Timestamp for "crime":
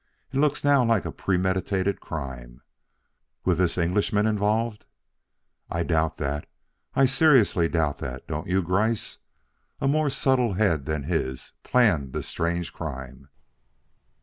2.01-2.63, 12.73-13.29